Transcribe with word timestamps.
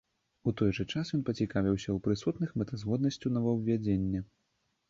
У 0.51 0.53
той 0.59 0.71
жа 0.77 0.85
час 0.93 1.11
ён 1.17 1.21
пацікавіўся 1.27 1.89
ў 1.91 1.97
прысутных 2.07 2.57
мэтазгоднасцю 2.63 3.33
новаўвядзення. 3.37 4.27